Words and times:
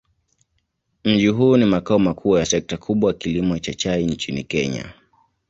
Mji 1.03 1.27
huu 1.27 1.57
ni 1.57 1.65
makao 1.65 1.99
makuu 1.99 2.37
ya 2.37 2.45
sekta 2.45 2.77
kubwa 2.77 3.09
ya 3.11 3.17
kilimo 3.17 3.59
cha 3.59 3.73
chai 3.73 4.05
nchini 4.05 4.43
Kenya. 4.43 4.93